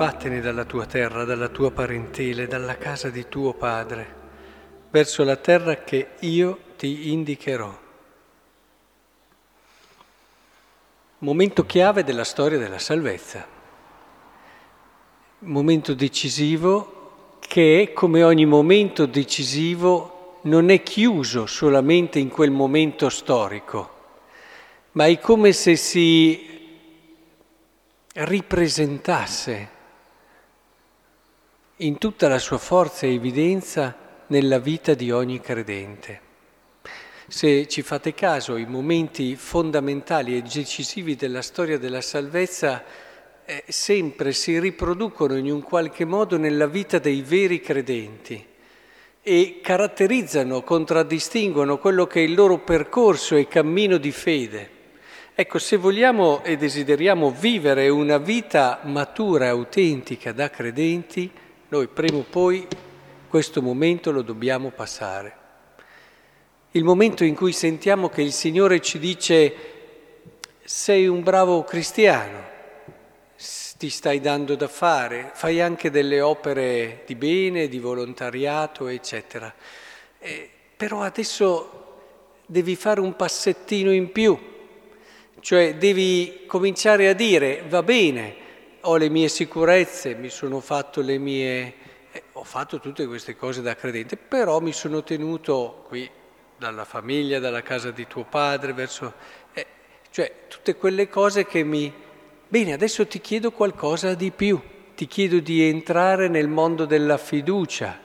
vattene 0.00 0.40
dalla 0.40 0.64
tua 0.64 0.86
terra, 0.86 1.24
dalla 1.24 1.48
tua 1.48 1.72
parentela, 1.72 2.46
dalla 2.46 2.78
casa 2.78 3.10
di 3.10 3.28
tuo 3.28 3.52
padre, 3.52 4.14
verso 4.88 5.24
la 5.24 5.36
terra 5.36 5.84
che 5.84 6.12
io 6.20 6.58
ti 6.78 7.12
indicherò. 7.12 7.78
Momento 11.18 11.66
chiave 11.66 12.02
della 12.02 12.24
storia 12.24 12.56
della 12.56 12.78
salvezza, 12.78 13.46
momento 15.40 15.92
decisivo 15.92 17.36
che, 17.38 17.90
come 17.94 18.22
ogni 18.22 18.46
momento 18.46 19.04
decisivo, 19.04 20.38
non 20.44 20.70
è 20.70 20.82
chiuso 20.82 21.44
solamente 21.44 22.18
in 22.18 22.30
quel 22.30 22.50
momento 22.50 23.10
storico, 23.10 23.98
ma 24.92 25.04
è 25.04 25.18
come 25.18 25.52
se 25.52 25.76
si 25.76 26.58
ripresentasse 28.14 29.76
in 31.82 31.96
tutta 31.96 32.28
la 32.28 32.38
sua 32.38 32.58
forza 32.58 33.06
e 33.06 33.14
evidenza 33.14 33.96
nella 34.26 34.58
vita 34.58 34.92
di 34.92 35.10
ogni 35.10 35.40
credente. 35.40 36.28
Se 37.26 37.66
ci 37.68 37.80
fate 37.80 38.12
caso, 38.12 38.56
i 38.56 38.66
momenti 38.66 39.34
fondamentali 39.34 40.36
e 40.36 40.42
decisivi 40.42 41.16
della 41.16 41.40
storia 41.40 41.78
della 41.78 42.02
salvezza 42.02 42.84
eh, 43.46 43.64
sempre 43.68 44.32
si 44.32 44.58
riproducono 44.58 45.36
in 45.36 45.50
un 45.50 45.62
qualche 45.62 46.04
modo 46.04 46.36
nella 46.36 46.66
vita 46.66 46.98
dei 46.98 47.22
veri 47.22 47.60
credenti 47.60 48.44
e 49.22 49.60
caratterizzano, 49.62 50.62
contraddistinguono 50.62 51.78
quello 51.78 52.06
che 52.06 52.20
è 52.20 52.24
il 52.24 52.34
loro 52.34 52.58
percorso 52.58 53.36
e 53.36 53.48
cammino 53.48 53.96
di 53.96 54.12
fede. 54.12 54.70
Ecco, 55.34 55.58
se 55.58 55.76
vogliamo 55.78 56.44
e 56.44 56.58
desideriamo 56.58 57.30
vivere 57.30 57.88
una 57.88 58.18
vita 58.18 58.80
matura 58.82 59.46
e 59.46 59.48
autentica 59.48 60.32
da 60.32 60.50
credenti, 60.50 61.30
noi 61.70 61.88
prima 61.88 62.18
o 62.18 62.26
poi 62.28 62.66
questo 63.28 63.62
momento 63.62 64.10
lo 64.10 64.22
dobbiamo 64.22 64.70
passare. 64.70 65.36
Il 66.72 66.84
momento 66.84 67.24
in 67.24 67.34
cui 67.34 67.52
sentiamo 67.52 68.08
che 68.08 68.22
il 68.22 68.32
Signore 68.32 68.80
ci 68.80 68.98
dice 68.98 69.54
sei 70.62 71.06
un 71.08 71.22
bravo 71.22 71.64
cristiano, 71.64 72.48
ti 73.78 73.88
stai 73.88 74.20
dando 74.20 74.54
da 74.54 74.68
fare, 74.68 75.30
fai 75.32 75.60
anche 75.60 75.90
delle 75.90 76.20
opere 76.20 77.02
di 77.06 77.14
bene, 77.14 77.68
di 77.68 77.78
volontariato, 77.78 78.86
eccetera. 78.88 79.52
Eh, 80.18 80.50
però 80.76 81.00
adesso 81.00 81.96
devi 82.46 82.76
fare 82.76 83.00
un 83.00 83.16
passettino 83.16 83.92
in 83.92 84.12
più 84.12 84.38
cioè 85.40 85.76
devi 85.76 86.42
cominciare 86.46 87.08
a 87.08 87.14
dire, 87.14 87.64
va 87.66 87.82
bene, 87.82 88.34
ho 88.82 88.96
le 88.96 89.08
mie 89.08 89.28
sicurezze, 89.28 90.14
mi 90.14 90.28
sono 90.28 90.60
fatto 90.60 91.00
le 91.00 91.18
mie... 91.18 91.74
Eh, 92.12 92.22
ho 92.32 92.44
fatto 92.44 92.80
tutte 92.80 93.06
queste 93.06 93.36
cose 93.36 93.62
da 93.62 93.76
credente, 93.76 94.16
però 94.16 94.60
mi 94.60 94.72
sono 94.72 95.02
tenuto 95.02 95.84
qui 95.86 96.08
dalla 96.56 96.84
famiglia, 96.84 97.38
dalla 97.38 97.62
casa 97.62 97.90
di 97.90 98.06
tuo 98.06 98.24
padre, 98.24 98.72
verso... 98.72 99.12
Eh, 99.52 99.66
cioè 100.10 100.32
tutte 100.48 100.76
quelle 100.76 101.08
cose 101.08 101.46
che 101.46 101.62
mi... 101.62 101.92
Bene, 102.48 102.72
adesso 102.72 103.06
ti 103.06 103.20
chiedo 103.20 103.52
qualcosa 103.52 104.14
di 104.14 104.30
più, 104.30 104.60
ti 104.96 105.06
chiedo 105.06 105.38
di 105.38 105.62
entrare 105.62 106.28
nel 106.28 106.48
mondo 106.48 106.84
della 106.84 107.16
fiducia, 107.16 107.98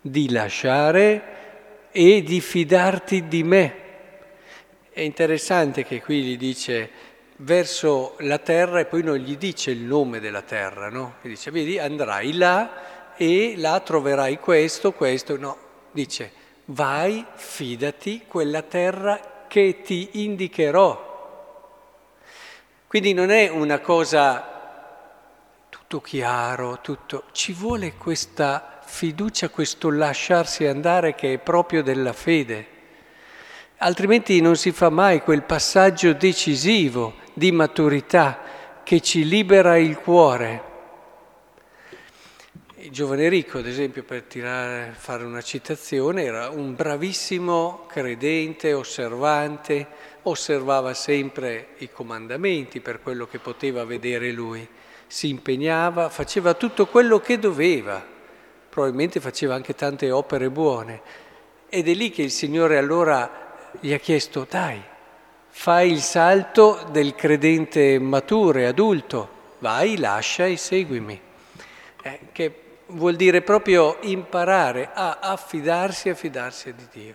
di 0.00 0.30
lasciare 0.30 1.36
e 1.92 2.22
di 2.22 2.40
fidarti 2.40 3.28
di 3.28 3.42
me. 3.44 3.74
È 4.90 5.00
interessante 5.00 5.84
che 5.84 6.02
qui 6.02 6.22
gli 6.22 6.36
dice 6.36 6.90
verso 7.38 8.14
la 8.20 8.38
terra 8.38 8.80
e 8.80 8.86
poi 8.86 9.02
non 9.02 9.16
gli 9.16 9.36
dice 9.36 9.70
il 9.70 9.80
nome 9.80 10.20
della 10.20 10.42
terra, 10.42 10.88
no? 10.88 11.16
Gli 11.20 11.28
dice, 11.28 11.50
vedi, 11.50 11.78
andrai 11.78 12.34
là 12.34 13.14
e 13.16 13.54
là 13.56 13.80
troverai 13.80 14.38
questo, 14.38 14.92
questo, 14.92 15.36
no, 15.36 15.56
dice, 15.92 16.32
vai, 16.66 17.24
fidati, 17.34 18.24
quella 18.26 18.62
terra 18.62 19.44
che 19.48 19.80
ti 19.82 20.22
indicherò. 20.24 21.06
Quindi 22.86 23.12
non 23.12 23.30
è 23.30 23.48
una 23.48 23.80
cosa 23.80 24.56
tutto 25.68 26.00
chiaro, 26.00 26.80
tutto, 26.80 27.24
ci 27.32 27.52
vuole 27.52 27.94
questa 27.94 28.80
fiducia, 28.82 29.50
questo 29.50 29.90
lasciarsi 29.90 30.64
andare 30.64 31.14
che 31.14 31.34
è 31.34 31.38
proprio 31.38 31.82
della 31.82 32.12
fede 32.12 32.76
altrimenti 33.78 34.40
non 34.40 34.56
si 34.56 34.72
fa 34.72 34.90
mai 34.90 35.22
quel 35.22 35.42
passaggio 35.42 36.12
decisivo 36.12 37.14
di 37.38 37.52
maturità 37.52 38.40
che 38.82 39.00
ci 39.00 39.26
libera 39.26 39.78
il 39.78 39.96
cuore. 39.96 40.66
Il 42.80 42.90
giovane 42.90 43.28
ricco, 43.28 43.58
ad 43.58 43.66
esempio, 43.66 44.02
per 44.02 44.22
tirare, 44.22 44.92
fare 44.96 45.24
una 45.24 45.40
citazione, 45.40 46.24
era 46.24 46.50
un 46.50 46.74
bravissimo 46.74 47.86
credente, 47.86 48.72
osservante, 48.72 49.86
osservava 50.22 50.94
sempre 50.94 51.68
i 51.78 51.90
comandamenti 51.90 52.80
per 52.80 53.00
quello 53.00 53.26
che 53.26 53.38
poteva 53.38 53.84
vedere 53.84 54.32
lui, 54.32 54.66
si 55.06 55.28
impegnava, 55.28 56.08
faceva 56.08 56.54
tutto 56.54 56.86
quello 56.86 57.20
che 57.20 57.38
doveva, 57.38 58.04
probabilmente 58.68 59.20
faceva 59.20 59.54
anche 59.54 59.74
tante 59.74 60.10
opere 60.10 60.50
buone. 60.50 61.00
Ed 61.68 61.88
è 61.88 61.94
lì 61.94 62.10
che 62.10 62.22
il 62.22 62.30
Signore 62.30 62.78
allora 62.78 63.70
gli 63.80 63.92
ha 63.92 63.98
chiesto, 63.98 64.46
dai, 64.48 64.82
fai 65.48 65.90
il 65.90 66.00
salto 66.00 66.86
del 66.90 67.14
credente 67.14 67.98
maturo 67.98 68.58
e 68.58 68.64
adulto, 68.64 69.28
vai, 69.58 69.98
lascia 69.98 70.46
e 70.46 70.56
seguimi. 70.56 71.20
Eh, 72.02 72.18
che 72.32 72.62
vuol 72.88 73.16
dire 73.16 73.42
proprio 73.42 73.98
imparare 74.02 74.90
a 74.92 75.18
affidarsi 75.20 76.08
e 76.08 76.12
affidarsi 76.12 76.74
di 76.74 76.86
Dio. 76.90 77.14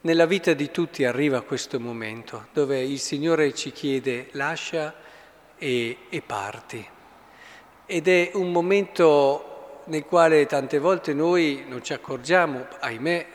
Nella 0.00 0.26
vita 0.26 0.54
di 0.54 0.70
tutti 0.70 1.04
arriva 1.04 1.42
questo 1.42 1.78
momento 1.78 2.46
dove 2.52 2.80
il 2.80 2.98
Signore 2.98 3.52
ci 3.52 3.72
chiede 3.72 4.28
lascia 4.32 4.94
e, 5.58 5.96
e 6.08 6.22
parti. 6.22 6.86
Ed 7.84 8.08
è 8.08 8.30
un 8.34 8.50
momento 8.52 9.82
nel 9.84 10.04
quale 10.04 10.46
tante 10.46 10.78
volte 10.78 11.14
noi 11.14 11.64
non 11.66 11.82
ci 11.82 11.92
accorgiamo, 11.92 12.66
ahimè, 12.80 13.26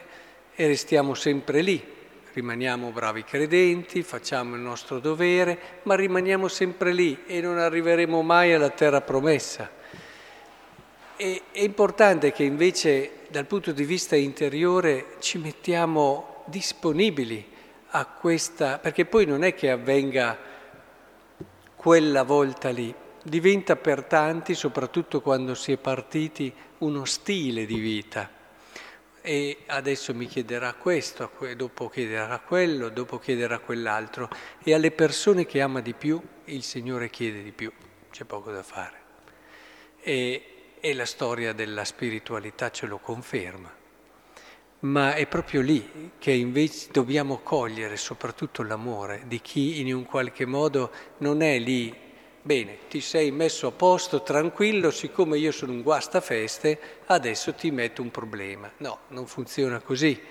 e 0.56 0.68
restiamo 0.68 1.14
sempre 1.16 1.62
lì, 1.62 1.93
rimaniamo 2.34 2.90
bravi 2.90 3.24
credenti, 3.24 4.02
facciamo 4.02 4.56
il 4.56 4.62
nostro 4.62 5.00
dovere, 5.00 5.82
ma 5.84 5.96
rimaniamo 5.96 6.48
sempre 6.48 6.92
lì 6.92 7.24
e 7.28 7.42
non 7.42 7.60
arriveremo 7.60 8.22
mai 8.24 8.54
alla 8.54 8.72
terra 8.72 9.02
promessa. 9.02 9.70
E, 11.16 11.42
è 11.52 11.62
importante 11.62 12.32
che 12.32 12.44
invece 12.44 13.12
dal 13.30 13.46
punto 13.46 13.72
di 13.72 13.84
vista 13.84 14.16
interiore 14.16 15.16
ci 15.20 15.38
mettiamo 15.38 16.44
disponibili 16.46 17.46
a 17.90 18.06
questa, 18.06 18.80
perché 18.80 19.06
poi 19.06 19.26
non 19.26 19.44
è 19.44 19.54
che 19.54 19.70
avvenga 19.70 20.36
quella 21.76 22.24
volta 22.24 22.70
lì, 22.70 22.94
diventa 23.22 23.76
per 23.76 24.06
tanti, 24.06 24.56
soprattutto 24.56 25.22
quando 25.22 25.54
si 25.54 25.72
è 25.72 25.78
partiti, 25.78 26.52
uno 26.80 27.06
stile 27.06 27.68
di 27.68 27.78
vita 27.78 28.42
e 29.26 29.60
adesso 29.68 30.14
mi 30.14 30.28
chiederà 30.28 30.74
questo, 30.74 31.32
dopo 31.56 31.88
chiederà 31.88 32.40
quello, 32.40 32.90
dopo 32.90 33.20
chiederà 33.20 33.60
quell'altro 33.60 34.28
e 34.62 34.74
alle 34.74 34.92
persone 34.92 35.46
che 35.46 35.62
ama 35.62 35.80
di 35.80 35.94
più 35.94 36.22
il 36.46 36.62
Signore 36.62 37.10
chiede 37.10 37.42
di 37.42 37.54
più, 37.54 37.72
c'è 38.12 38.26
poco 38.26 38.52
da 38.52 38.64
fare. 38.64 38.98
E, 40.02 40.76
e 40.78 40.94
la 40.94 41.06
storia 41.06 41.54
della 41.54 41.86
spiritualità 41.86 42.70
ce 42.70 42.86
lo 42.86 42.98
conferma. 42.98 43.74
Ma 44.80 45.14
è 45.14 45.26
proprio 45.28 45.62
lì 45.62 46.12
che 46.20 46.32
invece 46.32 46.90
dobbiamo 46.92 47.38
cogliere 47.38 47.96
soprattutto 47.96 48.62
l'amore 48.62 49.24
di 49.28 49.40
chi 49.40 49.80
in 49.80 49.96
un 49.96 50.04
qualche 50.04 50.46
modo 50.46 50.92
non 51.20 51.42
è 51.42 51.58
lì 51.60 51.96
Bene, 52.46 52.80
ti 52.90 53.00
sei 53.00 53.32
messo 53.32 53.68
a 53.68 53.72
posto, 53.72 54.22
tranquillo, 54.22 54.92
siccome 54.92 55.38
io 55.38 55.54
sono 55.54 55.72
un 55.72 55.82
guastafeste, 55.82 56.78
adesso 57.06 57.54
ti 57.54 57.72
metto 57.72 58.02
un 58.02 58.12
problema. 58.12 58.70
No, 58.80 59.00
non 59.12 59.28
funziona 59.28 59.80
così, 59.80 60.22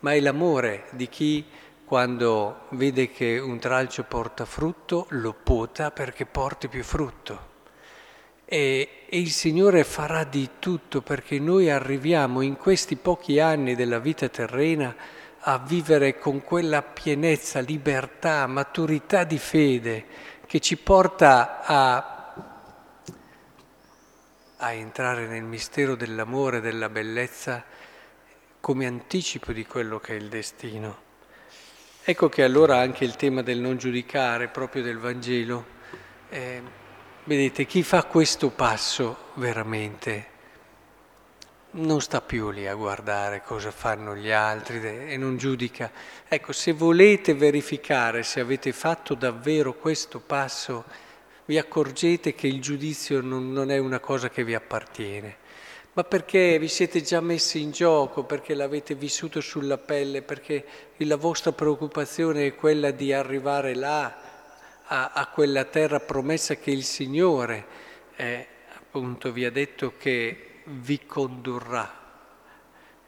ma 0.00 0.14
è 0.14 0.18
l'amore 0.18 0.86
di 0.90 1.08
chi 1.08 1.44
quando 1.84 2.62
vede 2.70 3.08
che 3.12 3.38
un 3.38 3.60
tralcio 3.60 4.02
porta 4.02 4.44
frutto, 4.44 5.06
lo 5.10 5.32
pota 5.32 5.92
perché 5.92 6.26
porti 6.26 6.66
più 6.66 6.82
frutto. 6.82 7.52
E, 8.44 9.04
e, 9.08 9.20
il 9.20 9.30
Signore 9.30 9.84
farà 9.84 10.24
di 10.24 10.50
tutto 10.58 11.02
perché 11.02 11.38
noi 11.38 11.70
arriviamo 11.70 12.40
in 12.40 12.56
questi 12.56 12.96
pochi 12.96 13.38
anni 13.38 13.76
della 13.76 14.00
vita 14.00 14.28
terrena 14.28 14.92
a 15.46 15.58
vivere 15.58 16.18
con 16.18 16.42
quella 16.42 16.82
pienezza, 16.82 17.60
libertà, 17.60 18.44
maturità 18.48 19.22
di 19.22 19.38
fede 19.38 20.32
che 20.46 20.60
ci 20.60 20.76
porta 20.76 21.62
a, 21.64 22.34
a 24.56 24.72
entrare 24.72 25.26
nel 25.26 25.42
mistero 25.42 25.94
dell'amore, 25.94 26.60
della 26.60 26.88
bellezza, 26.88 27.64
come 28.60 28.86
anticipo 28.86 29.52
di 29.52 29.66
quello 29.66 29.98
che 29.98 30.12
è 30.12 30.16
il 30.16 30.28
destino. 30.28 31.02
Ecco 32.02 32.28
che 32.28 32.42
allora 32.42 32.78
anche 32.78 33.04
il 33.04 33.16
tema 33.16 33.42
del 33.42 33.58
non 33.58 33.76
giudicare, 33.76 34.48
proprio 34.48 34.82
del 34.82 34.98
Vangelo, 34.98 35.64
eh, 36.28 36.62
vedete, 37.24 37.64
chi 37.64 37.82
fa 37.82 38.04
questo 38.04 38.50
passo 38.50 39.30
veramente 39.34 40.32
non 41.74 42.00
sta 42.00 42.20
più 42.20 42.50
lì 42.50 42.66
a 42.66 42.74
guardare 42.74 43.42
cosa 43.42 43.70
fanno 43.70 44.14
gli 44.14 44.30
altri 44.30 44.80
e 45.08 45.16
non 45.16 45.36
giudica. 45.36 45.90
Ecco, 46.28 46.52
se 46.52 46.72
volete 46.72 47.34
verificare 47.34 48.22
se 48.22 48.40
avete 48.40 48.72
fatto 48.72 49.14
davvero 49.14 49.74
questo 49.74 50.20
passo, 50.20 50.84
vi 51.46 51.58
accorgete 51.58 52.34
che 52.34 52.46
il 52.46 52.60
giudizio 52.60 53.20
non, 53.20 53.52
non 53.52 53.70
è 53.70 53.78
una 53.78 53.98
cosa 53.98 54.30
che 54.30 54.44
vi 54.44 54.54
appartiene, 54.54 55.36
ma 55.94 56.04
perché 56.04 56.58
vi 56.58 56.68
siete 56.68 57.02
già 57.02 57.20
messi 57.20 57.60
in 57.60 57.70
gioco, 57.70 58.24
perché 58.24 58.54
l'avete 58.54 58.94
vissuto 58.94 59.40
sulla 59.40 59.78
pelle, 59.78 60.22
perché 60.22 60.64
la 60.98 61.16
vostra 61.16 61.52
preoccupazione 61.52 62.46
è 62.46 62.54
quella 62.54 62.92
di 62.92 63.12
arrivare 63.12 63.74
là, 63.74 64.16
a, 64.86 65.10
a 65.12 65.26
quella 65.28 65.64
terra 65.64 66.00
promessa 66.00 66.56
che 66.56 66.70
il 66.70 66.84
Signore 66.84 67.66
eh, 68.16 68.46
appunto 68.76 69.32
vi 69.32 69.44
ha 69.44 69.50
detto 69.50 69.94
che 69.98 70.53
vi 70.64 71.04
condurrà. 71.06 72.02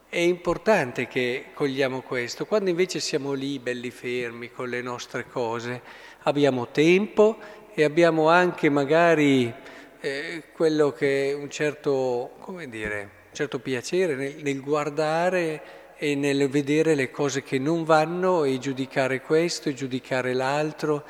È 0.09 0.19
importante 0.19 1.07
che 1.09 1.47
cogliamo 1.53 2.03
questo. 2.03 2.47
Quando 2.47 2.71
invece 2.71 3.01
siamo 3.01 3.33
lì, 3.33 3.59
belli 3.59 3.91
fermi, 3.91 4.51
con 4.51 4.69
le 4.69 4.83
nostre 4.83 5.27
cose, 5.27 5.83
abbiamo 6.23 6.69
tempo 6.69 7.37
e 7.75 7.85
abbiamo 7.85 8.29
anche 8.29 8.69
magari 8.69 9.53
eh, 10.01 10.45
quello 10.53 10.93
che 10.93 11.31
è 11.31 11.35
un 11.35 11.51
certo, 11.51 12.37
come 12.41 12.69
dire, 12.69 13.01
un 13.29 13.35
certo 13.35 13.59
piacere 13.59 14.15
nel, 14.15 14.37
nel 14.43 14.61
guardare 14.61 15.63
e 15.97 16.15
nel 16.15 16.49
vedere 16.49 16.95
le 16.95 17.11
cose 17.11 17.43
che 17.43 17.59
non 17.59 17.85
vanno 17.85 18.45
e 18.45 18.59
giudicare 18.59 19.21
questo 19.21 19.69
e 19.69 19.75
giudicare 19.75 20.35
l'altro 20.35 21.05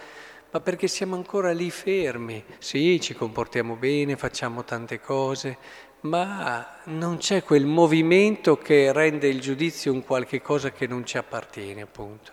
ma 0.56 0.62
perché 0.62 0.88
siamo 0.88 1.16
ancora 1.16 1.52
lì 1.52 1.70
fermi. 1.70 2.42
Sì, 2.56 2.98
ci 2.98 3.14
comportiamo 3.14 3.74
bene, 3.74 4.16
facciamo 4.16 4.64
tante 4.64 5.00
cose, 5.00 5.58
ma 6.08 6.78
non 6.84 7.18
c'è 7.18 7.42
quel 7.42 7.66
movimento 7.66 8.56
che 8.56 8.92
rende 8.92 9.28
il 9.28 9.40
giudizio 9.40 9.92
un 9.92 10.04
qualche 10.04 10.40
cosa 10.40 10.70
che 10.70 10.86
non 10.86 11.04
ci 11.04 11.18
appartiene, 11.18 11.82
appunto. 11.82 12.32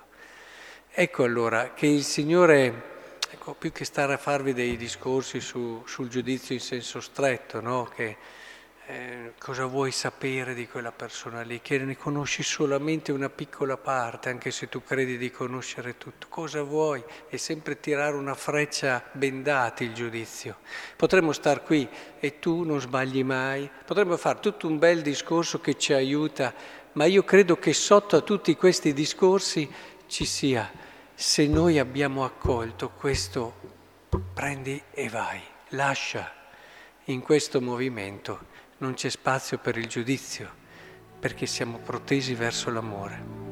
Ecco 0.89 1.23
allora 1.23 1.73
che 1.73 1.87
il 1.87 2.03
Signore, 2.03 3.17
ecco, 3.31 3.55
più 3.55 3.71
che 3.71 3.83
stare 3.83 4.13
a 4.13 4.17
farvi 4.17 4.53
dei 4.53 4.77
discorsi 4.77 5.39
su, 5.39 5.81
sul 5.85 6.07
giudizio 6.07 6.53
in 6.53 6.61
senso 6.61 6.99
stretto, 6.99 7.61
no? 7.61 7.89
che 7.95 8.15
eh, 8.85 9.33
cosa 9.37 9.65
vuoi 9.65 9.91
sapere 9.91 10.53
di 10.53 10.67
quella 10.67 10.91
persona 10.91 11.41
lì, 11.41 11.61
che 11.61 11.77
ne 11.77 11.95
conosci 11.95 12.43
solamente 12.43 13.11
una 13.11 13.29
piccola 13.29 13.77
parte, 13.77 14.29
anche 14.29 14.51
se 14.51 14.67
tu 14.67 14.83
credi 14.83 15.17
di 15.17 15.31
conoscere 15.31 15.97
tutto. 15.97 16.27
Cosa 16.27 16.63
vuoi? 16.63 17.01
È 17.29 17.37
sempre 17.37 17.79
tirare 17.79 18.15
una 18.15 18.35
freccia 18.35 19.01
bendata 19.13 19.83
il 19.83 19.93
giudizio. 19.93 20.57
Potremmo 20.97 21.31
star 21.31 21.63
qui 21.63 21.87
e 22.19 22.39
tu 22.39 22.63
non 22.63 22.81
sbagli 22.81 23.23
mai, 23.23 23.69
potremmo 23.85 24.17
fare 24.17 24.39
tutto 24.39 24.67
un 24.67 24.77
bel 24.77 25.01
discorso 25.01 25.61
che 25.61 25.77
ci 25.77 25.93
aiuta, 25.93 26.53
ma 26.93 27.05
io 27.05 27.23
credo 27.23 27.57
che 27.57 27.73
sotto 27.73 28.17
a 28.17 28.21
tutti 28.21 28.55
questi 28.55 28.93
discorsi 28.93 29.71
ci 30.07 30.25
sia, 30.25 30.69
se 31.15 31.47
noi 31.47 31.79
abbiamo 31.79 32.25
accolto 32.25 32.89
questo, 32.89 33.53
prendi 34.33 34.81
e 34.91 35.07
vai, 35.09 35.41
lascia 35.69 36.31
in 37.05 37.21
questo 37.21 37.61
movimento 37.61 38.51
non 38.77 38.93
c'è 38.93 39.09
spazio 39.09 39.57
per 39.57 39.77
il 39.77 39.87
giudizio, 39.87 40.49
perché 41.19 41.45
siamo 41.45 41.77
protesi 41.77 42.33
verso 42.33 42.69
l'amore. 42.71 43.42